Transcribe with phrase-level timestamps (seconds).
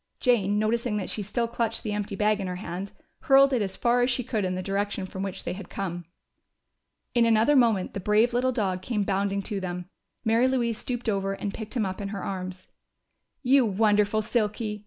[0.19, 3.75] Jane, noticing that she still clutched the empty bag in her hand, hurled it as
[3.75, 6.05] far as she could in the direction from which they had come.
[7.13, 9.91] In another moment the brave little dog came bounding to them.
[10.25, 12.67] Mary Louise stooped over and picked him up in her arms.
[13.43, 14.79] "You wonderful Silky!"